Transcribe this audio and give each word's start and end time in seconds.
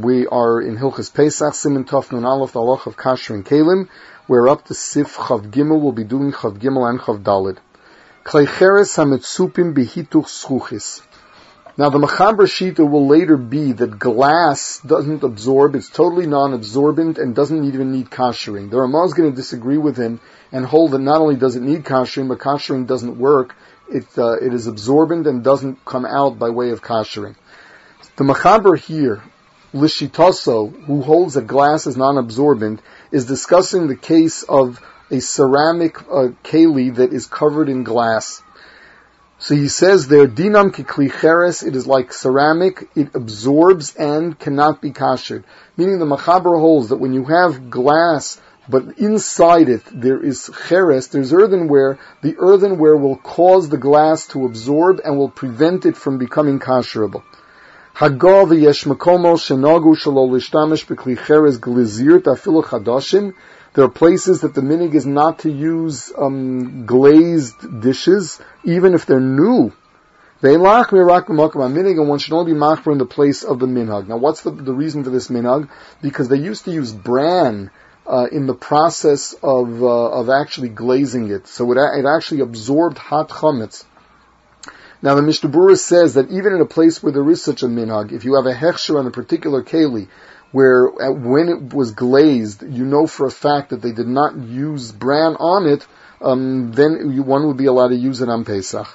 We 0.00 0.28
are 0.28 0.60
in 0.60 0.76
Hilchas 0.76 1.12
Pesach, 1.12 1.54
Siman 1.54 1.84
Tov 1.84 2.12
Nun 2.12 2.24
Aleph, 2.24 2.52
the 2.52 2.60
Aloch 2.60 2.86
of 2.86 2.96
Kasher 2.96 3.34
and 3.34 3.44
Kalim. 3.44 3.88
We're 4.28 4.48
up 4.48 4.64
to 4.66 4.74
Sif 4.74 5.16
Chav 5.16 5.50
Gimel. 5.50 5.80
We'll 5.80 5.90
be 5.90 6.04
doing 6.04 6.30
Chav 6.30 6.60
Gimel 6.60 6.88
and 6.88 7.00
Chav 7.00 7.24
Dalid. 7.24 7.58
Kleicheres 8.22 8.94
Hametsupim 8.94 9.74
Behituch 9.74 10.28
Schuchis. 10.28 11.02
Now 11.76 11.90
the 11.90 11.98
Machaber 11.98 12.46
Shita 12.46 12.88
will 12.88 13.08
later 13.08 13.36
be 13.36 13.72
that 13.72 13.98
glass 13.98 14.78
doesn't 14.86 15.24
absorb, 15.24 15.74
it's 15.74 15.90
totally 15.90 16.28
non-absorbent 16.28 17.18
and 17.18 17.34
doesn't 17.34 17.64
even 17.64 17.90
need 17.90 18.08
kashering. 18.08 18.70
The 18.70 18.76
Ramah 18.76 19.06
is 19.06 19.14
going 19.14 19.30
to 19.32 19.36
disagree 19.36 19.78
with 19.78 19.96
him 19.96 20.20
and 20.52 20.64
hold 20.64 20.92
that 20.92 21.00
not 21.00 21.20
only 21.20 21.34
does 21.34 21.56
it 21.56 21.62
need 21.62 21.82
kashering, 21.82 22.28
but 22.28 22.38
kashering 22.38 22.86
doesn't 22.86 23.18
work. 23.18 23.56
It, 23.90 24.06
uh, 24.16 24.34
it 24.34 24.54
is 24.54 24.68
absorbent 24.68 25.26
and 25.26 25.42
doesn't 25.42 25.84
come 25.84 26.06
out 26.06 26.38
by 26.38 26.50
way 26.50 26.70
of 26.70 26.82
kashering. 26.82 27.34
The 28.14 28.22
Machaber 28.22 28.78
here, 28.78 29.24
Lishitoso, 29.74 30.84
who 30.84 31.02
holds 31.02 31.34
that 31.34 31.46
glass 31.46 31.86
is 31.86 31.96
non-absorbent, 31.96 32.80
is 33.12 33.26
discussing 33.26 33.86
the 33.86 33.96
case 33.96 34.42
of 34.42 34.80
a 35.10 35.20
ceramic 35.20 36.00
uh, 36.02 36.28
keli 36.42 36.94
that 36.94 37.12
is 37.12 37.26
covered 37.26 37.68
in 37.68 37.84
glass. 37.84 38.42
So 39.38 39.54
he 39.54 39.68
says 39.68 40.08
there, 40.08 40.26
dinam 40.26 40.72
kiklicheres, 40.72 41.66
it 41.66 41.76
is 41.76 41.86
like 41.86 42.12
ceramic, 42.12 42.88
it 42.96 43.14
absorbs 43.14 43.94
and 43.94 44.38
cannot 44.38 44.80
be 44.80 44.90
kashered. 44.90 45.44
Meaning 45.76 45.98
the 45.98 46.06
machaber 46.06 46.58
holds 46.58 46.88
that 46.88 46.96
when 46.96 47.12
you 47.12 47.24
have 47.26 47.70
glass, 47.70 48.40
but 48.68 48.98
inside 48.98 49.68
it 49.68 49.82
there 49.92 50.22
is 50.22 50.50
cheres, 50.68 51.08
there's 51.08 51.32
earthenware, 51.32 51.98
the 52.22 52.36
earthenware 52.38 52.96
will 52.96 53.16
cause 53.16 53.68
the 53.68 53.78
glass 53.78 54.26
to 54.28 54.44
absorb 54.44 55.00
and 55.04 55.16
will 55.16 55.30
prevent 55.30 55.86
it 55.86 55.96
from 55.96 56.18
becoming 56.18 56.58
kasherable. 56.58 57.22
Makomo 57.98 59.34
shenagu 59.36 59.96
shelo 59.96 60.30
lishtamish 60.30 60.86
beklicheres 60.86 61.58
glizirt 61.58 62.22
afilu 62.22 62.62
chadashim, 62.62 63.34
there 63.74 63.84
are 63.86 63.88
places 63.88 64.42
that 64.42 64.54
the 64.54 64.60
minig 64.60 64.94
is 64.94 65.04
not 65.04 65.40
to 65.40 65.50
use 65.50 66.12
um, 66.16 66.86
glazed 66.86 67.80
dishes, 67.80 68.40
even 68.62 68.94
if 68.94 69.04
they're 69.04 69.18
new. 69.18 69.72
Ve'lach 70.40 70.90
mirak 70.90 71.26
minig, 71.26 71.98
and 71.98 72.08
one 72.08 72.20
should 72.20 72.34
only 72.34 72.52
be 72.52 72.56
machmer 72.56 72.92
in 72.92 72.98
the 72.98 73.04
place 73.04 73.42
of 73.42 73.58
the 73.58 73.66
minhag. 73.66 74.06
Now, 74.06 74.18
what's 74.18 74.42
the, 74.42 74.52
the 74.52 74.72
reason 74.72 75.02
for 75.02 75.10
this 75.10 75.26
minhag? 75.26 75.68
Because 76.00 76.28
they 76.28 76.38
used 76.38 76.66
to 76.66 76.70
use 76.70 76.92
bran 76.92 77.72
uh, 78.06 78.28
in 78.30 78.46
the 78.46 78.54
process 78.54 79.32
of 79.42 79.82
uh, 79.82 80.10
of 80.10 80.30
actually 80.30 80.68
glazing 80.68 81.32
it, 81.32 81.48
so 81.48 81.72
it, 81.72 81.78
it 81.78 82.06
actually 82.06 82.42
absorbed 82.42 82.96
hot 82.96 83.28
chametz. 83.28 83.84
Now, 85.00 85.14
the 85.14 85.22
Mishnah 85.22 85.76
says 85.76 86.14
that 86.14 86.30
even 86.30 86.52
in 86.54 86.60
a 86.60 86.66
place 86.66 87.02
where 87.02 87.12
there 87.12 87.30
is 87.30 87.42
such 87.42 87.62
a 87.62 87.66
minhag, 87.66 88.12
if 88.12 88.24
you 88.24 88.34
have 88.34 88.46
a 88.46 88.54
hechsher 88.54 88.98
on 88.98 89.06
a 89.06 89.10
particular 89.10 89.62
keli, 89.62 90.08
where 90.50 90.88
when 90.88 91.48
it 91.48 91.74
was 91.74 91.92
glazed, 91.92 92.62
you 92.62 92.84
know 92.84 93.06
for 93.06 93.26
a 93.26 93.30
fact 93.30 93.70
that 93.70 93.82
they 93.82 93.92
did 93.92 94.08
not 94.08 94.36
use 94.36 94.90
bran 94.92 95.36
on 95.36 95.66
it, 95.66 95.86
um, 96.20 96.72
then 96.72 97.12
you, 97.12 97.22
one 97.22 97.46
would 97.46 97.56
be 97.56 97.66
allowed 97.66 97.88
to 97.88 97.96
use 97.96 98.22
it 98.22 98.28
on 98.28 98.44
Pesach. 98.44 98.88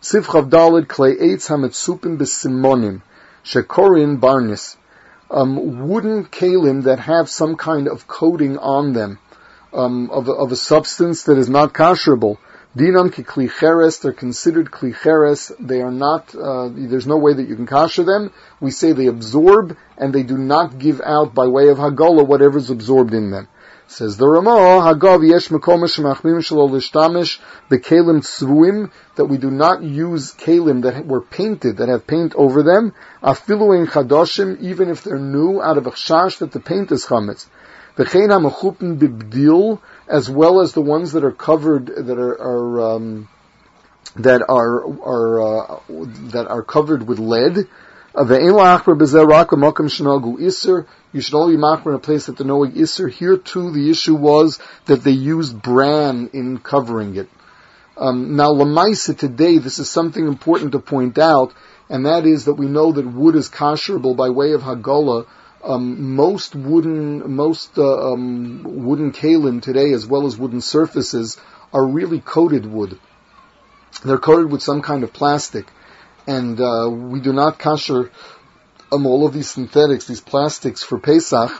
Sif 0.00 0.26
Chavdalid 0.26 0.86
Klei 0.86 1.18
Eitz 1.20 1.48
Hametzupim 1.48 2.16
B'Simonim 2.16 3.02
Shekorin 3.44 4.20
Barnis 4.20 4.76
um, 5.30 5.88
Wooden 5.88 6.24
kalim 6.24 6.84
that 6.84 6.98
have 7.00 7.30
some 7.30 7.56
kind 7.56 7.88
of 7.88 8.06
coating 8.06 8.58
on 8.58 8.92
them 8.92 9.18
um, 9.72 10.10
of, 10.10 10.28
of 10.28 10.52
a 10.52 10.56
substance 10.56 11.24
that 11.24 11.38
is 11.38 11.48
not 11.48 11.72
kasherable. 11.72 12.38
Dinam 12.76 13.12
ki 13.12 13.24
klicheres, 13.24 14.00
they're 14.00 14.12
considered 14.12 14.70
klicheres. 14.70 15.50
They 15.58 15.82
are 15.82 15.90
not, 15.90 16.32
uh, 16.36 16.68
there's 16.72 17.06
no 17.06 17.16
way 17.16 17.34
that 17.34 17.48
you 17.48 17.56
can 17.56 17.66
kasher 17.66 18.06
them. 18.06 18.32
We 18.60 18.70
say 18.70 18.92
they 18.92 19.06
absorb 19.06 19.76
and 19.98 20.14
they 20.14 20.22
do 20.22 20.38
not 20.38 20.78
give 20.78 21.00
out 21.00 21.34
by 21.34 21.48
way 21.48 21.68
of 21.68 21.78
hagola 21.78 22.24
whatever's 22.24 22.70
absorbed 22.70 23.12
in 23.12 23.32
them. 23.32 23.48
Says 23.90 24.16
the 24.16 24.28
Ramah, 24.28 24.94
Hagav 24.94 25.28
yesh 25.28 25.48
mekom 25.48 25.82
shemachmim 25.82 26.38
shelo 26.38 26.70
lishtamish 26.70 27.40
bekelim 27.68 28.20
tzvuim, 28.20 28.92
that 29.16 29.24
we 29.24 29.36
do 29.36 29.50
not 29.50 29.82
use 29.82 30.32
kalim 30.32 30.82
that 30.82 31.04
were 31.04 31.20
painted, 31.20 31.78
that 31.78 31.88
have 31.88 32.06
paint 32.06 32.32
over 32.36 32.62
them, 32.62 32.94
afilu 33.20 33.76
in 33.76 33.88
chadoshim, 33.88 34.60
even 34.60 34.90
if 34.90 35.02
they're 35.02 35.18
new, 35.18 35.60
out 35.60 35.76
of 35.76 35.88
a 35.88 35.90
chash 35.90 36.38
that 36.38 36.52
the 36.52 36.60
paint 36.60 36.92
is 36.92 37.04
chametz. 37.04 37.48
V'chein 37.96 38.30
ha-mechupin 38.30 38.96
bibdil, 38.96 39.80
as 40.06 40.30
well 40.30 40.60
as 40.60 40.72
the 40.72 40.80
ones 40.80 41.10
that 41.10 41.24
are 41.24 41.32
covered, 41.32 41.86
that 41.86 42.16
are, 42.16 42.40
are 42.40 42.94
um, 42.94 43.28
that 44.14 44.48
are 44.48 44.84
are 45.02 45.40
uh, 45.40 45.80
that 46.30 46.46
are 46.48 46.62
covered 46.62 47.08
with 47.08 47.18
lead. 47.18 47.66
You 48.14 48.26
should 51.20 51.34
only 51.34 51.56
machmer 51.56 51.88
in 51.88 51.94
a 51.94 51.98
place 51.98 52.26
that 52.26 52.36
the 52.36 52.44
knowing 52.44 52.80
iser. 52.80 53.08
Here 53.08 53.36
too, 53.36 53.70
the 53.70 53.90
issue 53.90 54.14
was 54.14 54.58
that 54.86 55.04
they 55.04 55.10
used 55.10 55.60
bran 55.62 56.30
in 56.32 56.58
covering 56.58 57.16
it. 57.16 57.28
Um, 57.96 58.36
now, 58.36 58.52
lamaisa 58.52 59.16
today, 59.16 59.58
this 59.58 59.78
is 59.78 59.90
something 59.90 60.26
important 60.26 60.72
to 60.72 60.78
point 60.78 61.18
out, 61.18 61.52
and 61.88 62.06
that 62.06 62.26
is 62.26 62.46
that 62.46 62.54
we 62.54 62.66
know 62.66 62.92
that 62.92 63.06
wood 63.06 63.36
is 63.36 63.50
kasherable 63.50 64.16
by 64.16 64.30
way 64.30 64.52
of 64.52 64.62
hagola 64.62 65.26
um, 65.62 66.14
most 66.14 66.54
wooden 66.54 67.34
most 67.34 67.76
uh, 67.76 68.12
um, 68.12 68.62
wooden 68.64 69.12
kalim 69.12 69.60
today, 69.60 69.92
as 69.92 70.06
well 70.06 70.26
as 70.26 70.38
wooden 70.38 70.60
surfaces, 70.60 71.36
are 71.72 71.86
really 71.86 72.20
coated 72.20 72.66
wood. 72.66 72.98
They're 74.04 74.18
coated 74.18 74.50
with 74.50 74.62
some 74.62 74.80
kind 74.80 75.04
of 75.04 75.12
plastic, 75.12 75.66
and 76.36 76.60
uh, 76.60 76.88
we 76.90 77.20
do 77.20 77.32
not 77.32 77.58
kasher 77.58 78.10
um, 78.92 79.06
all 79.06 79.26
of 79.26 79.32
these 79.32 79.50
synthetics, 79.50 80.06
these 80.06 80.20
plastics 80.20 80.82
for 80.82 80.98
Pesach. 80.98 81.50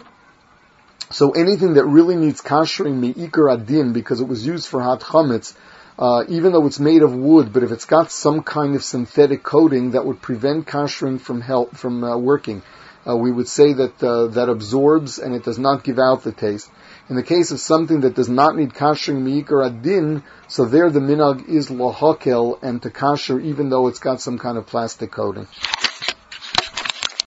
So 1.10 1.32
anything 1.32 1.74
that 1.74 1.84
really 1.84 2.16
needs 2.16 2.40
kashering 2.40 3.00
me'ikar 3.00 3.48
adin 3.50 3.92
because 3.92 4.20
it 4.20 4.28
was 4.28 4.46
used 4.46 4.68
for 4.68 4.80
hot 4.80 5.00
chametz, 5.00 5.54
uh, 5.98 6.24
even 6.28 6.52
though 6.52 6.66
it's 6.66 6.78
made 6.78 7.02
of 7.02 7.14
wood, 7.14 7.52
but 7.52 7.64
if 7.64 7.72
it's 7.72 7.84
got 7.84 8.12
some 8.12 8.42
kind 8.42 8.76
of 8.76 8.84
synthetic 8.84 9.42
coating 9.42 9.90
that 9.92 10.06
would 10.06 10.22
prevent 10.22 10.66
kashering 10.66 11.20
from 11.20 11.40
help 11.40 11.76
from 11.76 12.04
uh, 12.04 12.16
working 12.16 12.62
uh, 13.08 13.16
we 13.16 13.30
would 13.32 13.48
say 13.48 13.72
that 13.72 14.02
uh, 14.02 14.26
that 14.28 14.48
absorbs 14.48 15.18
and 15.18 15.34
it 15.34 15.44
does 15.44 15.58
not 15.58 15.84
give 15.84 15.98
out 15.98 16.22
the 16.22 16.32
taste. 16.32 16.70
In 17.10 17.16
the 17.16 17.24
case 17.24 17.50
of 17.50 17.58
something 17.58 18.02
that 18.02 18.14
does 18.14 18.28
not 18.28 18.54
need 18.54 18.72
kashering 18.72 19.22
me'ikar 19.22 19.62
adin, 19.64 20.22
so 20.46 20.64
there 20.64 20.90
the 20.90 21.00
minag 21.00 21.48
is 21.48 21.68
lahakel 21.68 22.60
and 22.62 22.80
to 22.82 22.90
kasher 22.90 23.42
even 23.42 23.68
though 23.68 23.88
it's 23.88 23.98
got 23.98 24.20
some 24.20 24.38
kind 24.38 24.56
of 24.56 24.66
plastic 24.66 25.10
coating. 25.10 25.48